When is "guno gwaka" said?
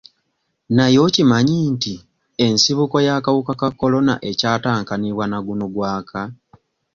5.45-6.21